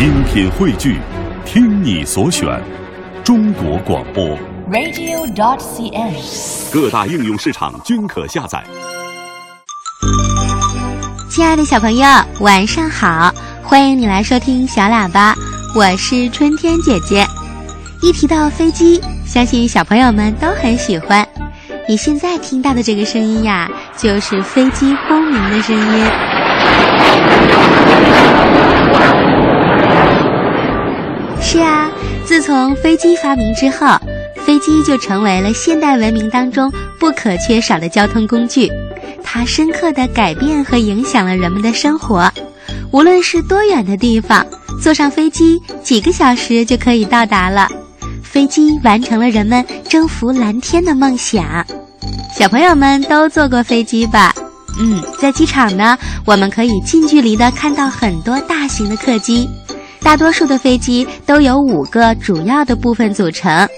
[0.00, 0.98] 精品汇聚，
[1.44, 2.58] 听你所选，
[3.22, 4.24] 中国广播。
[4.72, 6.72] radio.dot.cn，。
[6.72, 8.64] 各大应用市场均可下载。
[11.28, 12.08] 亲爱的小朋友，
[12.40, 13.30] 晚上好！
[13.62, 15.34] 欢迎你来收听小喇叭，
[15.76, 17.26] 我是春天姐姐。
[18.00, 21.28] 一提到飞机，相信小朋友们都很喜欢。
[21.86, 26.29] 你现在听到的这个声音呀，就是飞机轰鸣的声音。
[31.52, 31.90] 是啊，
[32.24, 33.98] 自从飞机发明之后，
[34.46, 38.70] 飞机就成为了现代文明当中不可缺少的交通工具。
[39.24, 42.30] 它深刻地改变和影响了人们的生活。
[42.92, 44.46] 无论是多远的地方，
[44.80, 47.66] 坐上飞机几个小时就可以到达了。
[48.22, 51.66] 飞机完成了人们征服蓝天的梦想。
[52.32, 54.32] 小朋友们都坐过飞机吧？
[54.78, 59.48] 嗯，在机场呢，我们可以近距离地看到很多大型的客机。
[60.02, 63.68] 大多数的飞机都由五个主要的部分组成：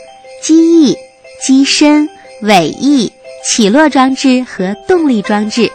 [0.42, 0.97] 机翼、
[1.41, 2.09] 机身、
[2.42, 3.12] 尾翼。
[3.45, 5.69] 起落装置和动力装置，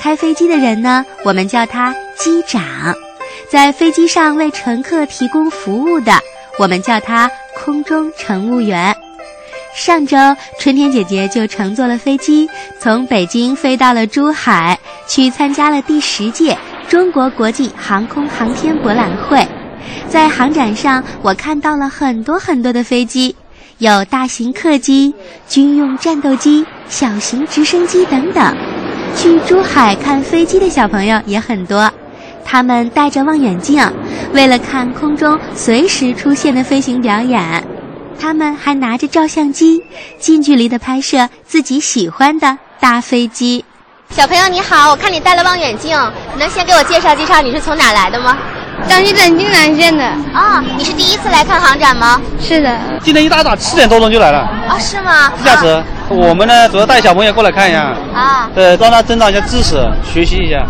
[0.00, 2.62] 开飞机的人呢，我们叫他机长；
[3.46, 6.14] 在飞机上为乘客提供服务的，
[6.58, 8.96] 我们叫他空中乘务员。
[9.76, 10.16] 上周，
[10.58, 12.48] 春天姐姐就乘坐了飞机，
[12.80, 16.56] 从北京飞到了珠海，去参加了第十届
[16.88, 19.46] 中国国际航空航天博览会。
[20.08, 23.34] 在航展上，我看到了很多很多的飞机。
[23.78, 25.12] 有大型客机、
[25.48, 28.56] 军用战斗机、小型直升机等等。
[29.16, 31.90] 去珠海看飞机的小朋友也很多，
[32.44, 33.84] 他们戴着望远镜，
[34.32, 37.64] 为了看空中随时出现的飞行表演。
[38.18, 39.82] 他们还拿着照相机，
[40.20, 43.64] 近距离的拍摄自己喜欢的大飞机。
[44.10, 45.98] 小朋友你好，我看你戴了望远镜，
[46.32, 48.38] 你能先给我介绍介绍你是从哪来的吗？
[48.88, 52.20] 江西省金南县的啊、哦，你是第一次来看航展吗？
[52.40, 54.38] 是的，今天一大早七点多钟就来了。
[54.38, 55.32] 啊、哦，是吗？
[55.36, 57.94] 自驾车，啊、我们呢主要带小朋友过来看一下。
[58.14, 58.48] 啊。
[58.54, 60.64] 对，让他增长一下知识，学习一下。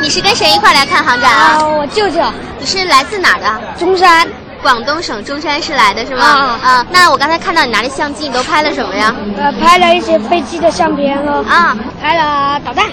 [0.00, 1.58] 你是跟谁一块来看航展啊？
[1.58, 2.20] 啊，我舅舅。
[2.58, 3.46] 你是来自哪儿的？
[3.78, 4.26] 中山。
[4.66, 6.24] 广东省中山市来的是吗？
[6.24, 6.86] 啊啊。
[6.90, 9.14] 那我刚才看到你拿着相机，你都拍了什么呀？
[9.38, 11.44] 呃，拍了一些飞机的相片哦。
[11.48, 12.86] 啊，拍了导弹。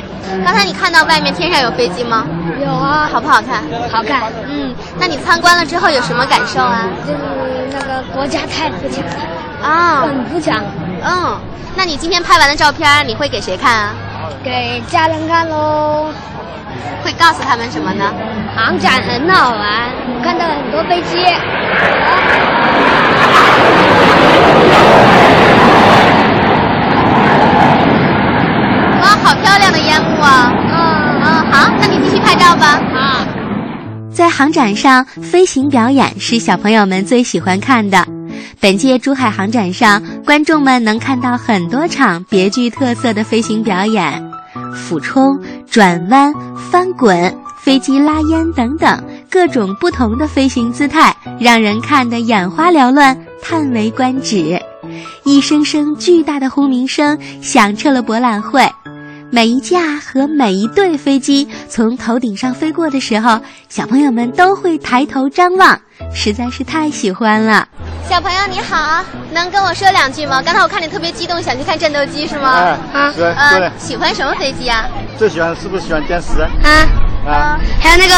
[0.45, 2.28] 刚才你看到外面天上有飞机吗？
[2.63, 3.09] 有啊。
[3.12, 3.63] 好不好看？
[3.91, 4.31] 好看。
[4.47, 6.85] 嗯，那你参观了之后有什么感受啊？
[7.07, 7.19] 就是
[7.72, 9.67] 那个国家太富强了。
[9.67, 10.01] 啊。
[10.01, 10.63] 很富强。
[11.03, 11.39] 嗯，
[11.75, 13.89] 那你今天拍完的照片你会给谁看啊？
[14.44, 16.11] 给家人看喽。
[17.03, 18.13] 会告诉他们什么呢？
[18.56, 21.17] 航展很好玩，我看到了很多飞机。
[29.01, 30.53] 哇，好漂亮的烟雾啊！
[30.72, 32.79] 嗯嗯，好，那你继续拍照吧。
[32.95, 33.28] 啊，
[34.09, 38.12] 在航展上，飞行表演是小朋友们最喜欢看的。
[38.63, 44.31] 本届珠海航展上，观众们能看到很多场别具特色的飞行表演。
[44.74, 45.38] 俯冲、
[45.69, 46.34] 转弯、
[46.72, 54.57] 翻滚、飞机拉烟等等各种不同的飞行姿态，让人看得眼花缭乱、叹为观止。
[55.25, 58.62] 一声声巨大的轰鸣声响彻了博览会。
[59.33, 65.75] 每一架和每一对飞机从头顶上飞过的时候，小朋友们都会抬头张望，
[66.13, 67.67] 实在是太喜欢了。
[68.07, 70.39] 小朋友你好，能跟我说两句吗？
[70.39, 72.53] 刚才我看你特别激动，想去看战斗机是吗？
[72.53, 74.85] 哎，啊，是，呃，喜欢什么飞机啊？
[75.17, 76.39] 最喜欢是不是喜欢歼十？
[76.39, 76.69] 啊
[77.27, 78.13] 啊，还有那个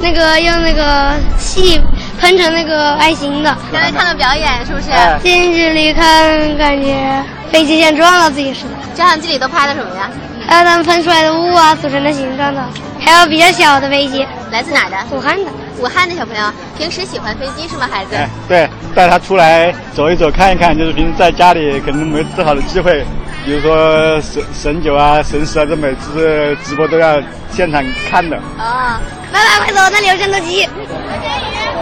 [0.00, 1.80] 那个用那个气
[2.18, 3.56] 喷成那个爱心的。
[3.72, 4.90] 刚才看了表演是不是？
[4.90, 8.70] 哎近距离看，感觉飞机像撞到自己似的。
[8.96, 10.10] 照相机里都拍的什么呀？
[10.48, 12.64] 还有他们喷出来的雾啊，组成的形状的，
[12.98, 14.26] 还有比较小的飞机。
[14.50, 14.96] 来自哪的？
[15.14, 15.50] 武汉的。
[15.78, 16.42] 武汉的小朋友，
[16.76, 18.16] 平时喜欢飞机是吗，孩子？
[18.16, 23.04] 哎，对，带他出来走一走，看一看，就是平时在家里可能没这好的机会，
[23.44, 28.36] 比如说神神九啊、神十啊，这每次直播都要现场看的。
[28.58, 28.98] 哦，
[29.30, 30.66] 爸爸快走，那里有战斗机。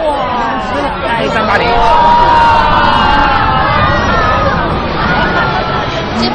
[0.03, 3.06] 哇，A 三八零。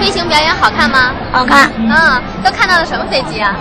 [0.02, 1.12] 飞行表演好看吗？
[1.30, 1.70] 好看。
[1.78, 3.54] 嗯，都看到了什么飞机啊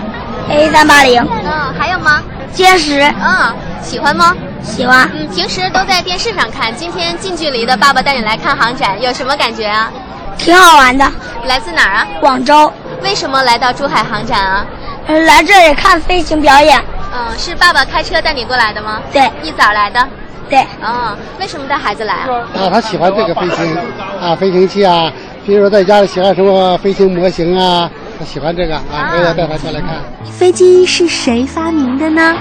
[0.50, 1.22] A 三八零。
[1.22, 2.20] 嗯，还有吗？
[2.52, 3.00] 歼十。
[3.24, 4.36] 嗯，喜欢吗？
[4.64, 5.08] 喜欢。
[5.14, 9.92] 嗯，平时都在电视上看，今天近距离的爸爸带你来看航展，有什么感觉啊？
[10.40, 11.06] 挺好玩的。
[11.46, 12.08] 来自哪儿啊？
[12.20, 12.74] 广州。
[13.04, 14.66] 为什么来到珠海航展啊？
[15.06, 16.84] 呃来这里看飞行表演。
[17.14, 19.00] 嗯，是爸爸开车带你过来的吗？
[19.14, 19.30] 对。
[19.44, 20.08] 一早来的。
[20.50, 20.66] 对。
[20.82, 22.28] 嗯，为什么带孩子来啊？
[22.56, 23.78] 啊，他喜欢这个飞行
[24.20, 25.12] 啊，飞行器啊，
[25.46, 27.90] 比如说在家里喜欢什么飞行模型啊，
[28.20, 30.02] 他喜欢这个啊，所以要带他过来看。
[30.32, 32.36] 飞机是谁发明的呢？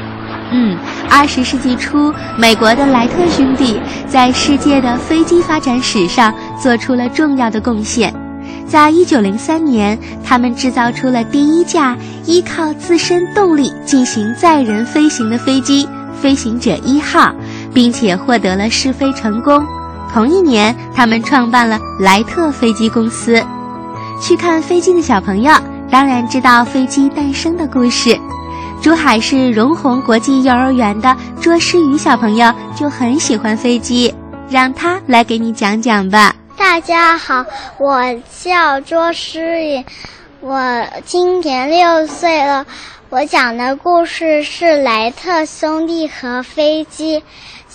[0.53, 0.77] 嗯，
[1.09, 8.13] 二十世纪初，美国的莱特兄弟在世界的飞机发展史上做出了重要的贡献。
[8.67, 15.89] 在一九零三年，他们制造出了第一架依靠自身动力进行载人飞行的飞机——
[16.21, 17.33] 飞行者一号，
[17.73, 19.65] 并且获得了试飞成功。
[20.13, 23.43] 同一年，他们创办了莱特飞机公司。
[24.21, 25.55] 去看飞机的小朋友
[25.91, 28.19] 当然知道飞机诞生的故事。
[28.83, 34.13] 珠海市荣宏国际幼儿园的卓诗雨小朋友就很喜欢飞机，
[34.49, 36.35] 让他来给你讲讲吧。
[36.57, 37.45] 大家好，
[37.79, 38.03] 我
[38.43, 39.85] 叫卓诗雨，
[40.41, 42.67] 我今年六岁了。
[43.11, 47.23] 我讲的故事是莱特兄弟和飞机。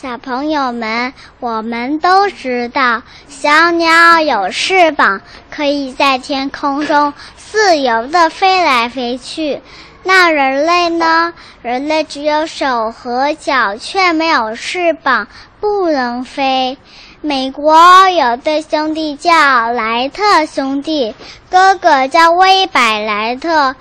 [0.05, 9.63] 小朋友们，我们都知道，小鸟有翅膀，可以在天空中自由地飞来飞去。
[10.03, 11.33] 那人类呢？
[11.63, 15.27] 人类只有手和脚，却没有翅膀，
[15.59, 16.77] 不能飞。
[17.21, 19.31] 美国有对兄弟叫
[19.71, 21.15] 莱特兄弟，
[21.49, 23.75] 哥哥叫威百莱特。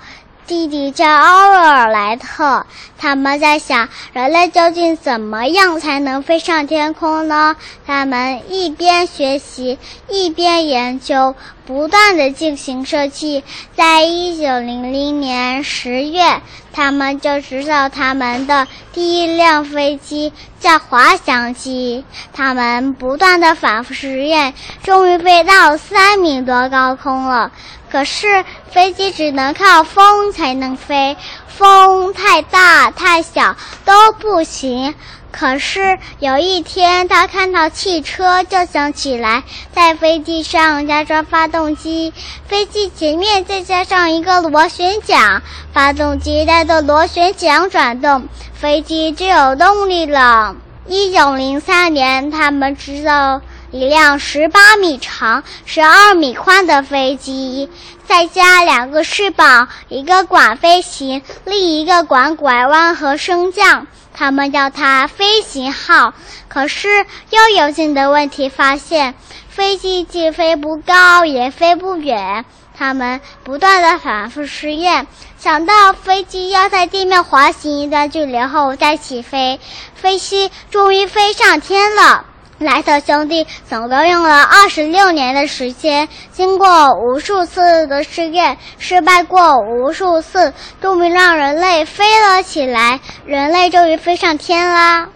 [0.47, 2.67] 弟弟叫奥尔莱特，
[2.99, 7.55] 他们在想人类究竟怎么样才能飞上天空呢？
[7.87, 11.33] 他们一边学习，一边研究，
[11.65, 13.43] 不断的进行设计。
[13.75, 22.05] 在一九零零年十月，他们就制造他们的第一辆飞机，叫滑翔机。
[22.33, 24.53] 他们不断的反复实验，
[24.83, 27.51] 终于飞到三米多高空了。
[27.95, 31.15] 可是飞机只能靠风才能飞，
[31.47, 33.55] 风太大太小
[33.85, 34.93] 都不行。
[35.31, 42.13] 可是有一天，他看到汽车就想起来，在飞机上加装发动机，
[42.49, 50.57] 飞机前面再加上一个螺旋桨，发动机带着螺旋桨转动，飞机就有动力了。
[50.85, 53.39] 一九零三年，他们制造。
[53.75, 57.69] 一辆十八米长、十二米宽的飞机，
[58.07, 63.85] 再加两个翅膀，一个管飞行，另一个管拐弯和升降。
[64.13, 66.13] 他们叫它“飞行号”。
[66.47, 66.87] 可是
[67.31, 69.13] 又有新的问题发现：
[69.49, 72.45] 飞机既飞不高，也飞不远。
[72.77, 75.05] 他们不断的反复试验，
[75.37, 79.59] 想到飞机要在地面滑行一段距离后再起飞，
[79.95, 82.27] 飞机终于飞上天了。
[82.57, 93.01] 莱特兄弟总共用了二十六年的时间，经过无数次的试验，失败过无数次，终于让人类飞了起来。
[93.25, 95.09] 人类终于飞上天啦！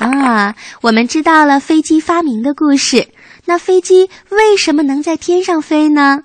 [0.00, 3.08] 啊，我们知道了飞机发明的故事。
[3.44, 6.22] 那飞机为什么能在天上飞呢？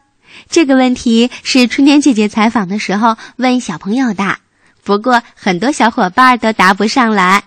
[0.50, 4.38] 这个问题是春天姐姐采访的时候问小朋友的，
[4.84, 7.44] 不过很多小伙伴都答不上来。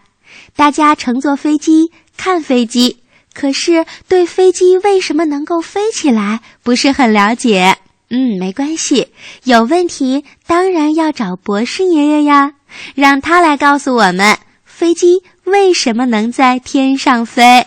[0.55, 1.91] 大家乘坐飞机。
[2.17, 2.99] 看飞机，
[3.35, 7.77] 可是对飞机为什么能够飞起来不是很了解。
[8.11, 9.09] 嗯，没关系，
[9.45, 12.53] 有问题当然要找博士爷爷呀，
[12.95, 14.37] 让他来告诉我们
[14.67, 17.67] 飞机为什么能在天上飞。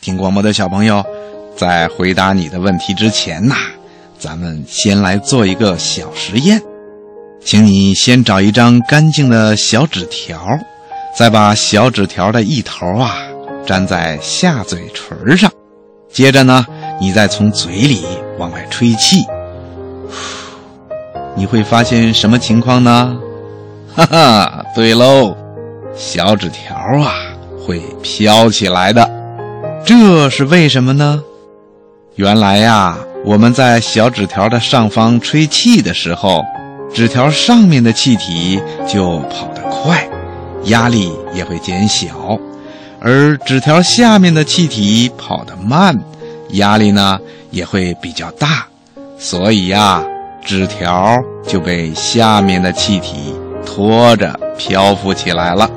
[0.00, 1.04] 听广播的小朋友，
[1.56, 3.54] 在回答你的问题之前呐，
[4.18, 6.62] 咱们先来做一个小实验，
[7.44, 10.58] 请你先找一张干净的小纸条，
[11.14, 13.25] 再把小纸条的一头啊。
[13.66, 15.50] 粘在下嘴唇上，
[16.08, 16.64] 接着呢，
[17.00, 18.04] 你再从嘴里
[18.38, 19.24] 往外吹气，
[21.34, 23.18] 你会发现什么情况呢？
[23.94, 25.36] 哈哈，对喽，
[25.94, 27.12] 小纸条啊
[27.66, 29.10] 会飘起来的，
[29.84, 31.22] 这是为什么呢？
[32.14, 36.44] 原来呀，我们在小纸条的上方吹气的时候，
[36.94, 40.08] 纸条上面的气体就跑得快，
[40.64, 42.38] 压力也会减小。
[43.08, 45.96] 而纸条下面的气体跑得慢，
[46.54, 47.20] 压力呢
[47.52, 48.66] 也会比较大，
[49.16, 50.04] 所以呀，
[50.44, 53.32] 纸条就被下面的气体
[53.64, 55.70] 拖着漂浮起来了。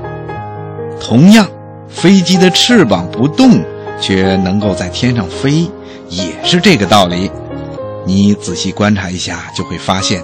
[1.00, 1.48] 同样，
[1.88, 3.63] 飞机的翅膀不动，
[4.01, 5.69] 却能够在天上飞，
[6.09, 7.29] 也是这个道理。
[8.07, 10.24] 你仔细观察一下，就会发现，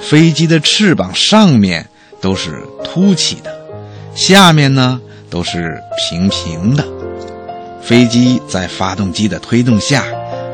[0.00, 1.86] 飞机的翅膀上面
[2.22, 3.54] 都是凸起的，
[4.14, 4.98] 下面呢。
[5.32, 6.84] 都是平平的，
[7.80, 10.04] 飞机在发动机的推动下，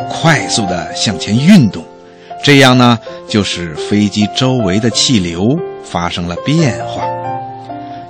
[0.08, 1.84] 快速的向前运动，
[2.44, 2.96] 这样呢，
[3.28, 5.44] 就使飞机周围的气流
[5.82, 7.02] 发生了变化。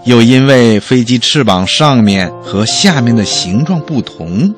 [0.05, 4.55] 又因为飞机翅膀上面和下面的形状不同，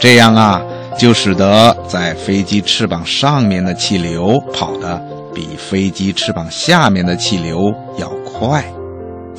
[0.00, 0.62] 这样啊，
[0.96, 5.02] 就使得在飞机翅膀上面的气流跑得
[5.34, 8.64] 比飞机翅膀下面的气流要快。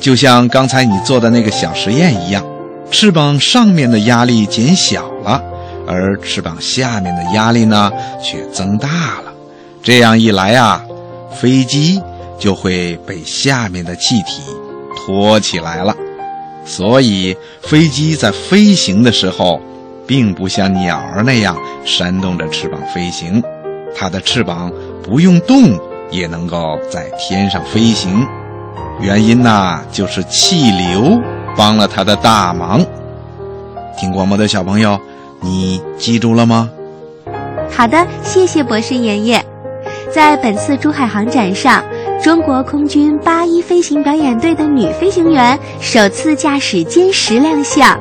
[0.00, 2.44] 就像刚才你做的那个小实验一样，
[2.90, 5.42] 翅膀上面的压力减小了，
[5.86, 7.90] 而翅膀下面的压力呢
[8.22, 8.88] 却增大
[9.24, 9.32] 了。
[9.82, 10.82] 这样一来啊，
[11.32, 12.00] 飞机
[12.38, 14.42] 就会被下面的气体
[14.96, 15.96] 托起来了。
[16.64, 19.60] 所以，飞机在飞行的时候，
[20.06, 23.42] 并不像鸟儿那样扇动着翅膀飞行，
[23.96, 24.70] 它的翅膀
[25.02, 25.76] 不用动
[26.10, 28.24] 也能够在天上飞行。
[29.02, 31.20] 原因呢，就是气流
[31.56, 32.80] 帮了他的大忙。
[33.98, 34.96] 听广播的小朋友，
[35.40, 36.70] 你记住了吗？
[37.68, 39.44] 好的，谢谢博士爷爷。
[40.08, 41.82] 在本次珠海航展上，
[42.22, 47.98] 中国空军八一飞行表演队的女飞行员首次驾驶歼十亮相。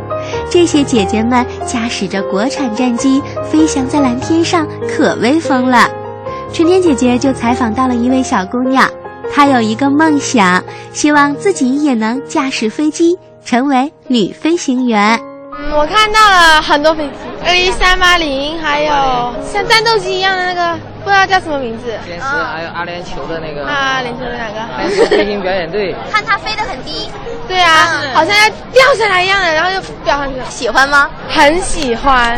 [0.51, 5.89] 这些姐姐们驾驶着国产战机飞翔在蓝天上，可威风了。
[6.53, 8.87] 春天姐姐就采访到了一位小姑娘，
[9.33, 15.19] 她有一个梦想，希望自己也能驾驶飞机，成为女飞行员。
[15.57, 17.13] 嗯，我看到了很多飞机
[17.45, 18.91] ，A 三八零，还有
[19.51, 20.79] 像战斗机一样的那个。
[21.03, 24.59] 不知道叫什么名字，歼十还有阿联酋的那个，阿联酋的哪个？
[24.59, 27.09] 阿联酋飞行表演队， 看它飞得很低，
[27.47, 30.45] 对啊，好像要掉下来一样的，然后又掉上去了。
[30.49, 31.09] 喜欢吗？
[31.29, 32.37] 很喜欢。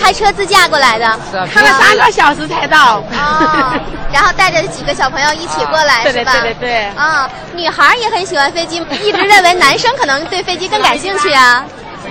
[0.00, 1.06] 开车自驾过来的，
[1.52, 3.02] 开了三个小时才到。
[4.12, 6.32] 然后带着几个小朋友一起过来， 是吧？
[6.32, 6.84] 对对对。
[6.96, 11.64] 啊，女孩也很喜欢飞机，一直认为男生可能对飞机更感兴趣啊。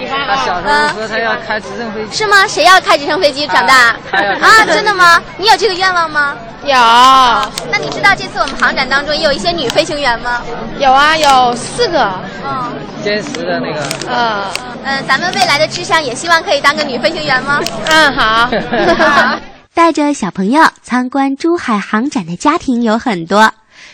[0.05, 2.48] 他小时候说他要开直升飞机，是吗？
[2.48, 3.96] 谁要开直升飞机长大？
[4.12, 5.22] 啊，真的吗？
[5.38, 6.36] 你有这个愿望吗？
[6.63, 6.74] 有。
[7.72, 10.41] 那你知道这次我们航展当中也有一些女飞行员吗？
[10.79, 12.12] 有啊，有四个。
[12.46, 12.74] 嗯。
[13.03, 13.81] 歼十的那个。
[14.08, 14.43] 嗯。
[14.84, 17.60] 嗯，咱们未来的志向也希望可以当个女飞行员吗？
[17.86, 18.50] 嗯，好。
[19.74, 23.51] 带着小朋友参观珠海航展的家庭有很多。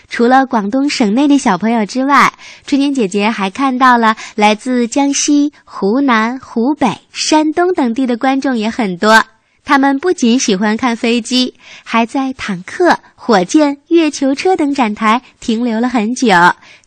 [0.10, 2.34] 除了广东省内的小朋友之外，
[2.66, 9.24] 春天姐姐还看到了来自江西、湖南、湖北、山东等地的观众也很多。
[9.66, 16.30] 他们不仅喜欢看飞机，还在坦克、火箭、月球车等展台停留了很久，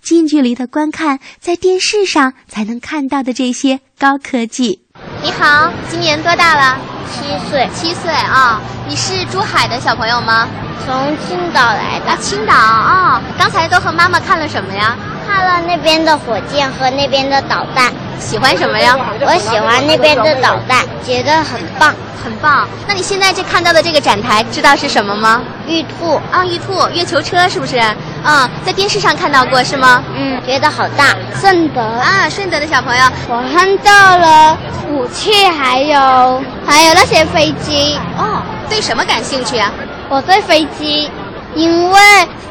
[0.00, 4.80] 近距离的观看在电视上才能看到的这些高科技。
[5.22, 6.78] 你好，今年多大了？
[7.10, 7.68] 七岁。
[7.74, 8.60] 七岁啊！
[8.86, 10.46] 你是珠海的小朋友吗？
[10.86, 13.20] 从青岛来的，青岛啊！
[13.38, 14.96] 刚才都和妈妈看了什么呀？
[15.30, 17.92] 看了那边的火箭和那边的导弹。
[18.18, 18.98] 喜欢什么呀？
[19.20, 22.68] 我喜欢那边的导弹，觉得很棒，很棒。
[22.86, 25.40] 那你现在这看到的这个展台，知道是什么吗？
[25.68, 27.80] 玉兔啊，玉兔，月球车是不是？
[28.24, 30.02] 嗯，在电视上看到过是吗？
[30.14, 31.16] 嗯，觉得好大。
[31.40, 34.58] 顺德啊，顺德的小朋友，我看到了
[34.88, 37.98] 武器，还有还有那些飞机。
[38.18, 39.70] 哦，对什么感兴趣啊？
[40.10, 41.10] 我对飞机，
[41.54, 41.98] 因为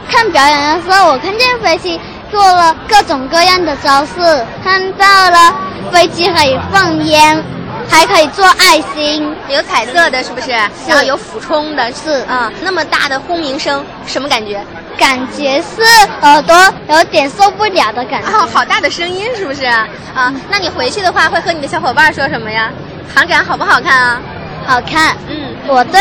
[0.10, 2.00] 看表演的时候，我看见飞机
[2.32, 5.56] 做了各种各样的招式，看到了
[5.92, 7.44] 飞机可以放烟，
[7.90, 10.52] 还可以做爱心，有彩色的，是不是？
[10.88, 12.52] 然后有俯冲的，是啊。
[12.62, 14.64] 那么大的轰鸣声，什么感觉？
[14.98, 15.82] 感觉是
[16.22, 16.56] 耳朵
[16.90, 18.30] 有点受不了的感觉。
[18.30, 19.66] 哦，好大的声音，是不是？
[19.66, 22.70] 啊，那你回去的话会和你的小伙伴说什么呀？
[23.16, 24.22] 航展好不好看啊？
[24.68, 25.16] 好看。
[25.30, 26.00] 嗯，我对。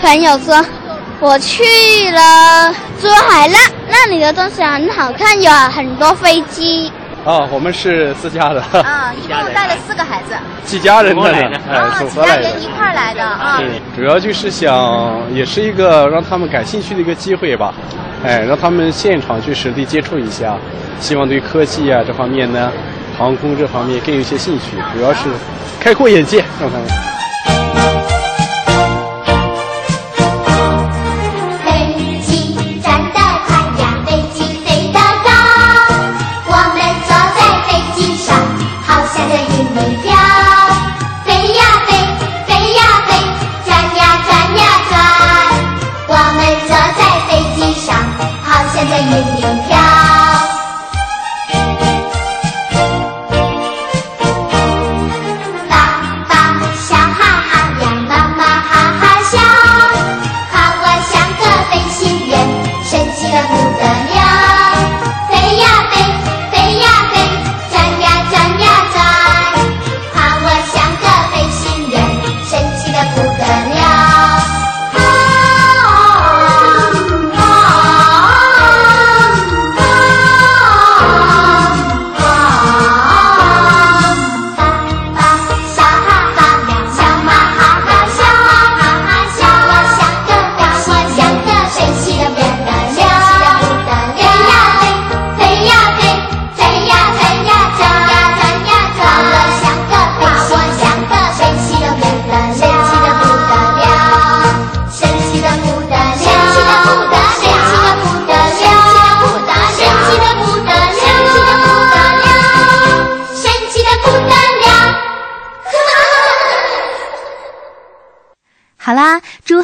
[0.00, 0.64] 朋友说，
[1.22, 1.62] 我去
[2.12, 3.58] 了珠海，那
[3.88, 6.90] 那里的东西很好看，有很多飞机。
[7.24, 8.62] 哦，我们是自驾的。
[8.80, 10.34] 啊， 一共带了四个孩子。
[10.64, 11.56] 几家人来的？
[11.70, 13.58] 啊，几家人一块来的啊。
[13.58, 17.74] 对，主要就是想，也是一个让他们感兴趣的一个机会吧。
[18.24, 20.56] 哎，让他们现场去实地接触一下，
[21.00, 22.72] 希望对科技啊这方面呢，
[23.18, 25.28] 航空这方面更有一些兴趣，主要是
[25.78, 26.86] 开阔眼界，让他们。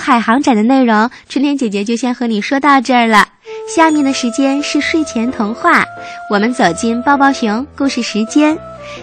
[0.07, 3.27] 海航展的内容，春天姐姐就先和你说到这儿了。
[3.69, 5.83] 下面的时间是睡前童话，
[6.31, 8.57] 我们走进抱抱熊故事时间。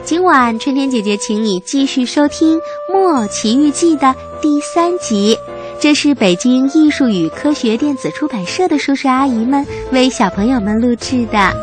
[0.05, 2.57] 今晚春天姐姐请你继续收听
[2.89, 5.38] 《木偶奇遇记》的第三集，
[5.77, 11.53] 这是北京艺术与科学电子出版社的叔叔阿姨们为小朋友们录制的。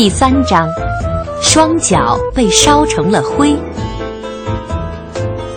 [0.00, 0.66] 第三章，
[1.42, 3.54] 双脚被烧成了灰。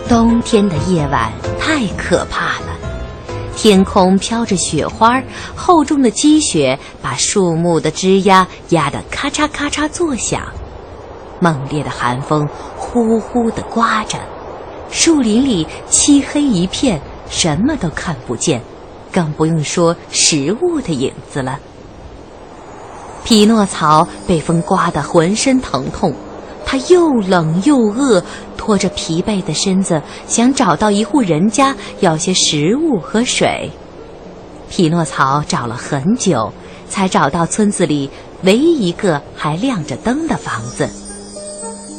[0.06, 2.76] 冬天的夜晚太可怕了，
[3.56, 5.18] 天空飘着雪花，
[5.56, 10.42] 厚重的积雪把树木的枝丫压得咔嚓咔嚓作响，
[11.40, 12.46] 猛烈的寒风
[12.76, 14.18] 呼呼地刮着，
[14.90, 18.60] 树林里漆黑一片，什么都看不见，
[19.10, 21.58] 更不用说食物的影子了。
[23.24, 26.14] 匹诺曹被风刮得浑身疼痛，
[26.64, 28.22] 他又冷又饿，
[28.56, 33.70] 拖着疲惫的身子想找到一户人家要些食物和水。
[34.68, 36.52] 匹诺曹找了很久，
[36.88, 38.10] 才找到村子里
[38.42, 40.88] 唯一一个还亮着灯的房子。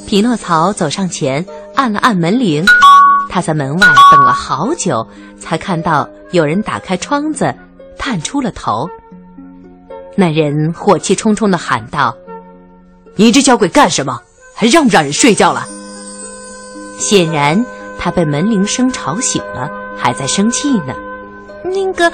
[0.06, 2.64] 匹诺曹走上前，按了按门铃。
[3.30, 5.06] 他在门外等了好久，
[5.40, 7.54] 才看到有人打开窗子，
[7.98, 8.88] 探出了头。
[10.16, 12.16] 那人火气冲冲地喊道
[13.16, 14.22] ：“你这小鬼干什么？
[14.54, 15.68] 还让不让人睡觉了？”
[16.98, 17.66] 显然
[18.00, 20.96] 他被门铃声吵醒了，还在生气呢。
[21.66, 22.12] 那个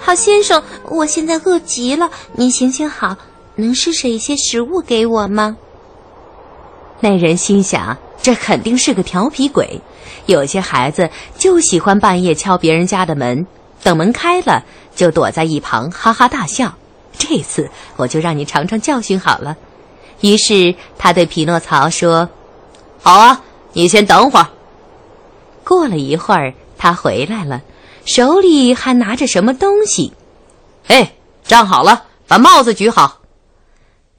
[0.00, 3.14] 好先生，我现在饿极了，您行行好，
[3.56, 5.56] 能施舍一些食物给我吗？
[7.00, 9.80] 那人心想，这肯定是个调皮鬼。
[10.26, 13.46] 有些孩子就喜欢半夜敲别人家的门，
[13.82, 14.62] 等门开了
[14.94, 16.72] 就躲在一旁哈哈大笑。
[17.22, 19.56] 这次我就让你尝尝教训好了。
[20.22, 22.28] 于是他对匹诺曹说
[23.00, 23.40] ：“好啊，
[23.72, 24.48] 你先等会儿。”
[25.62, 27.62] 过了一会儿，他回来了，
[28.04, 30.12] 手里还拿着什么东西。
[30.88, 31.12] 哎，
[31.44, 33.20] 站好了，把帽子举好。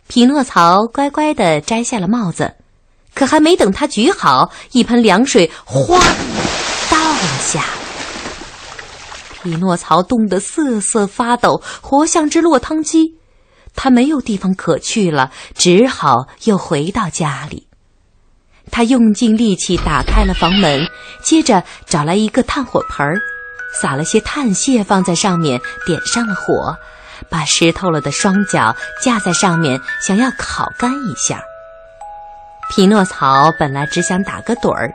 [0.08, 2.54] 匹诺曹乖乖地摘下了帽子，
[3.14, 6.00] 可还没等他举好，一盆凉水哗
[6.90, 7.83] 倒了下来。
[9.44, 13.18] 匹诺曹冻得瑟瑟发抖，活像只落汤鸡。
[13.76, 17.68] 他没有地方可去了，只好又回到家里。
[18.72, 20.88] 他用尽力气打开了房门，
[21.22, 23.20] 接着找来一个炭火盆儿，
[23.82, 26.74] 撒了些炭屑放在上面，点上了火，
[27.30, 31.42] 把湿透了的双脚架在上面，想要烤干一下。
[32.70, 34.94] 匹诺曹本来只想打个盹儿。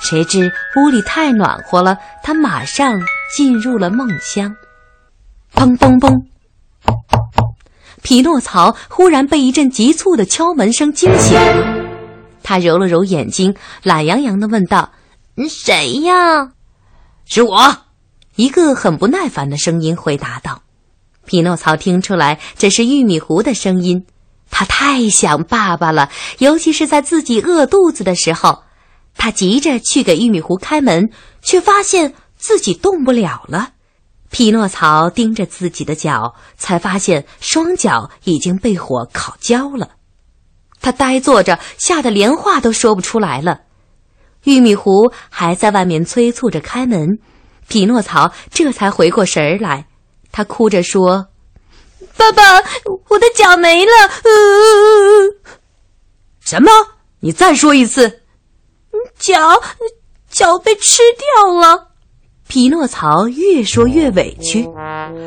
[0.00, 3.00] 谁知屋里太暖和了，他马上
[3.32, 4.54] 进入了梦乡。
[5.54, 6.24] 砰砰砰！
[8.02, 11.38] 匹诺曹忽然被一阵急促的敲门声惊醒。
[12.42, 14.92] 他揉了揉眼睛，懒洋洋地问道
[15.48, 16.50] ：“谁呀
[17.24, 17.76] ？”“是我。”
[18.36, 20.62] 一个很不耐烦的声音回答道。
[21.24, 24.04] 匹诺曹听出来这是玉米糊的声音，
[24.50, 28.64] 他太想爸爸了，尤其是在自己饿肚子的时候。
[29.16, 31.10] 他急着去给玉米糊开门，
[31.40, 32.12] 却发现
[32.46, 33.70] 自己动不了了。
[34.30, 39.92] 匹诺曹盯着自己的脚，才发现双脚已经被火烤焦了。
[40.82, 43.62] 他呆坐着，吓得连话都说不出来了。
[44.42, 47.18] 玉米糊还在外面催促着开门，
[47.66, 49.86] 匹诺曹这才回过神儿来。
[50.30, 51.28] 他哭着说
[52.14, 52.42] ：“爸爸，
[53.08, 53.92] 我的脚没了！”
[56.44, 56.70] 什么？
[57.20, 58.20] 你再说一次。
[59.18, 59.62] 脚，
[60.28, 61.93] 脚被吃掉了。
[62.46, 64.68] 匹诺曹越说越委屈。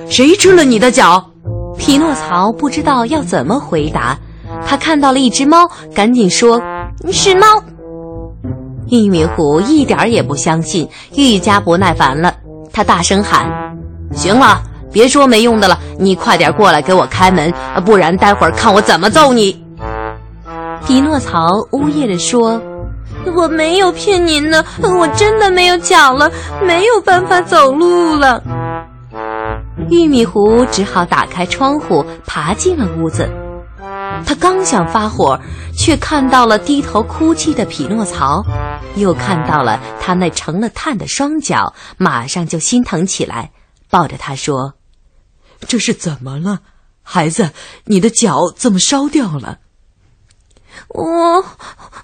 [0.10, 1.32] 谁吃了你的脚？
[1.77, 4.17] 匹诺曹不知道要怎么回答。
[4.65, 6.62] 他看到了一只猫，赶紧说
[7.12, 7.45] ：“是猫。”
[8.89, 12.34] 玉米糊一点儿也不相信，愈加不耐烦了。
[12.71, 13.51] 他大声喊
[14.13, 17.53] ：“行了，别说没用的了，你快点过来给我开门，
[17.86, 19.62] 不然待会儿看我怎么揍你。”
[20.86, 22.62] 匹诺曹呜咽着说。
[23.36, 28.41] 我没有骗您呢，我真的没有脚了，没有办法走路了。
[29.89, 33.30] 玉米糊只好打开窗户，爬进了屋子。
[34.26, 35.39] 他刚想发火，
[35.78, 38.43] 却看到了低头哭泣的匹诺曹，
[38.96, 43.52] 又看到了他那成了炭的双脚，马上就心疼起来，
[43.89, 44.74] 抱着他说
[45.67, 46.60] ：“这是怎么了，
[47.04, 47.52] 孩子？
[47.86, 49.60] 你的脚怎么烧掉了？”
[50.89, 51.43] 我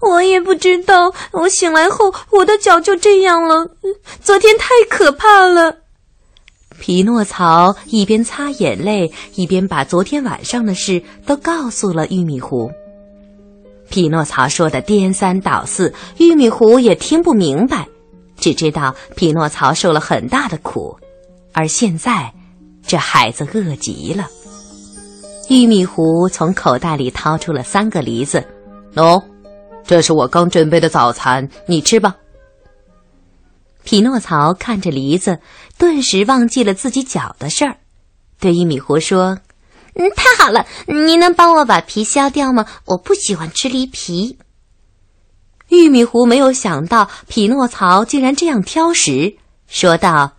[0.02, 3.68] 我也不知道，我醒来后我的脚就这样了。
[4.22, 5.78] 昨天太可怕了。
[6.80, 12.70] 匹诺曹一边擦眼泪，一边把昨天晚上的事都告诉了玉米糊。
[13.90, 17.88] 匹诺曹说的颠三倒四，玉米糊也听不明白，
[18.38, 20.98] 只知道匹诺曹受了很大的苦，
[21.54, 22.34] 而现在，
[22.86, 24.28] 这孩子饿极了。
[25.48, 28.44] 玉米糊从口袋里掏出了三个梨子，
[28.96, 29.24] 喏，
[29.86, 32.16] 这是我刚准备的早餐，你吃吧。
[33.84, 35.40] 匹诺曹看着梨子，
[35.78, 37.78] 顿时忘记了自己脚的事儿，
[38.40, 39.40] 对玉米糊说
[39.96, 42.66] ：“嗯，太好了，你能帮我把皮削掉吗？
[42.86, 44.38] 我不喜欢吃梨皮。”
[45.70, 50.34] 玉米糊没有想到匹诺曹竟然这样挑食，说道。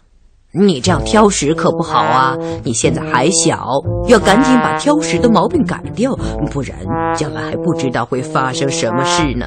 [0.56, 2.36] 你这样挑食可不好啊！
[2.62, 6.14] 你现在还小，要赶紧把挑食的毛病改掉，
[6.48, 6.78] 不然
[7.16, 9.46] 将来还不知道会发生什么事呢。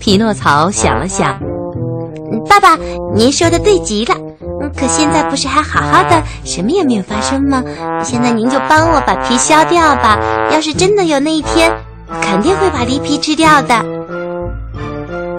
[0.00, 1.38] 匹诺曹想了想，
[2.48, 2.76] 爸爸，
[3.14, 4.16] 您说的对极了。
[4.76, 7.62] 可现在不是还好好的，什么也没有发生吗？
[8.02, 10.18] 现在您就帮我把皮削掉吧。
[10.50, 11.72] 要是真的有那一天，
[12.20, 13.97] 肯定会把梨皮吃掉的。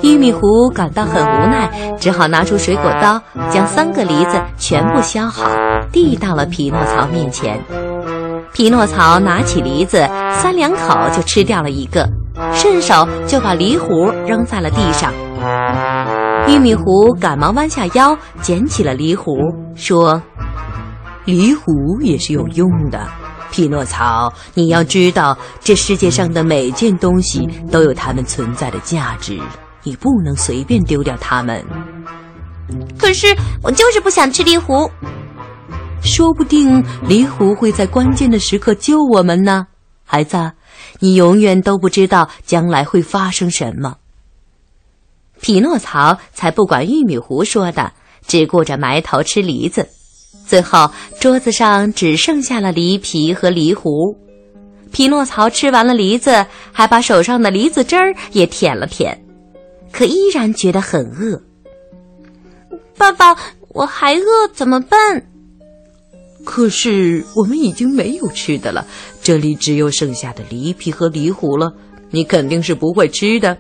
[0.02, 5.50] 玉米糊感到很无奈，只好拿出水果刀，将三个梨子全部削好，
[5.92, 7.60] 递到了匹诺曹面前。
[8.54, 12.08] 匹诺曹拿起梨子，三两口就吃掉了一个，
[12.54, 15.14] 顺手就把梨核扔在了地上。
[16.48, 19.34] 玉米糊赶忙弯下腰捡起了梨核，
[19.76, 20.22] 说
[21.26, 21.64] ：“梨核
[22.02, 23.00] 也是有用的。
[23.52, 29.40] 匹诺曹，你要知道，这世界上的每件东西都有它们存在的价值。”
[29.90, 31.66] 你不能随便丢掉它们。
[32.96, 34.88] 可是我就是不想吃梨核。
[36.04, 39.66] 说不定梨核会在关键的时刻救我们呢，
[40.06, 40.52] 孩子。
[41.00, 43.96] 你永远都不知道将来会发生什么。
[45.42, 47.92] 匹诺曹才不管玉米糊说的，
[48.28, 49.90] 只顾着埋头吃梨子。
[50.46, 53.90] 最后桌子上只剩下了梨皮和梨核。
[54.92, 59.20] 匹诺曹吃完了梨子，还把手上的梨子汁儿也舔了舔。
[59.92, 61.42] 可依然觉得很饿。
[62.98, 63.36] 爸爸，
[63.70, 65.26] 我还饿，怎么办？
[66.46, 68.86] 可是我们已经没有吃的了，
[69.22, 71.74] 这里只有剩下的梨皮和梨核了。
[72.12, 73.58] 你肯定是不会吃的。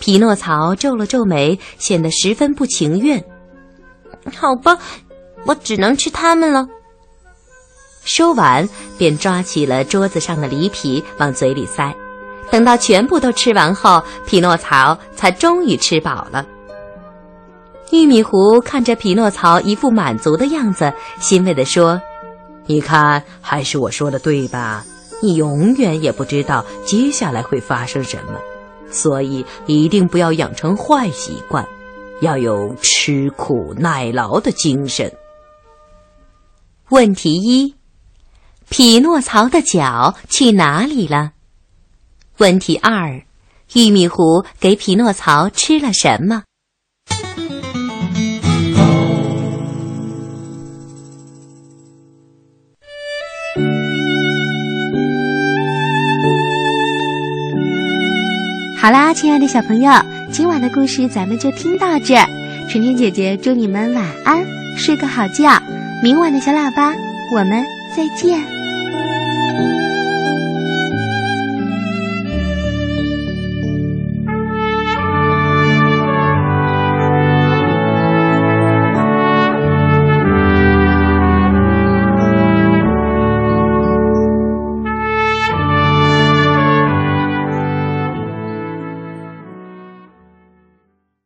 [0.00, 3.24] 匹诺曹皱了皱眉，显得十分不情愿。
[4.34, 4.78] 好吧，
[5.44, 6.66] 我只能吃它们了。
[8.04, 11.94] 说完，便抓起了桌子上的梨皮往嘴里塞。
[12.50, 16.46] 等到全部都吃完后，匹诺曹才终于吃饱了。
[17.90, 22.00] 玉米糊看着匹诺曹一副满足的样子，欣慰地说
[22.66, 24.84] ：“你看，还是我说的对吧？
[25.22, 28.38] 你永远也不知道接下来会发生什么，
[28.90, 31.66] 所以一定不要养成坏习惯，
[32.20, 35.10] 要有吃苦耐劳的精神。”
[36.90, 37.74] 问题一：
[38.68, 41.32] 匹诺曹的脚去哪里了？
[42.38, 43.20] 问题二：
[43.74, 46.44] 玉米糊给匹诺曹吃了什么？
[58.80, 59.90] 好啦，亲爱的小朋友，
[60.30, 62.26] 今晚的故事咱们就听到这儿。
[62.70, 64.38] 春天姐姐祝你们晚安，
[64.76, 65.60] 睡个好觉。
[66.02, 66.94] 明晚的小喇叭，
[67.34, 67.64] 我们
[67.96, 68.57] 再见。